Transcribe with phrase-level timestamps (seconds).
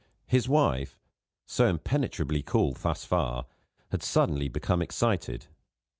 [0.25, 0.99] His wife
[1.45, 3.45] (so impenetrably cool, thus far)
[3.91, 5.45] had suddenly become excited.